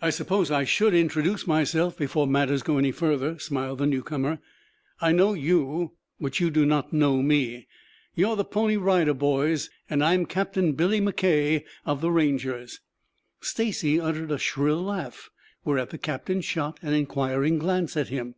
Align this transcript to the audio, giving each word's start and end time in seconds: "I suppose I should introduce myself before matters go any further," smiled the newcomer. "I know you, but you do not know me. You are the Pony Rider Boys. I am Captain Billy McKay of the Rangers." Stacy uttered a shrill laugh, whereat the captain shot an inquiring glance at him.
"I 0.00 0.10
suppose 0.10 0.50
I 0.50 0.64
should 0.64 0.92
introduce 0.92 1.46
myself 1.46 1.96
before 1.96 2.26
matters 2.26 2.64
go 2.64 2.78
any 2.78 2.90
further," 2.90 3.38
smiled 3.38 3.78
the 3.78 3.86
newcomer. 3.86 4.40
"I 5.00 5.12
know 5.12 5.34
you, 5.34 5.92
but 6.20 6.40
you 6.40 6.50
do 6.50 6.66
not 6.66 6.92
know 6.92 7.22
me. 7.22 7.68
You 8.16 8.30
are 8.30 8.34
the 8.34 8.44
Pony 8.44 8.76
Rider 8.76 9.14
Boys. 9.14 9.70
I 9.88 10.14
am 10.14 10.26
Captain 10.26 10.72
Billy 10.72 11.00
McKay 11.00 11.62
of 11.86 12.00
the 12.00 12.10
Rangers." 12.10 12.80
Stacy 13.40 14.00
uttered 14.00 14.32
a 14.32 14.36
shrill 14.38 14.82
laugh, 14.82 15.30
whereat 15.64 15.90
the 15.90 15.96
captain 15.98 16.40
shot 16.40 16.80
an 16.82 16.92
inquiring 16.92 17.60
glance 17.60 17.96
at 17.96 18.08
him. 18.08 18.34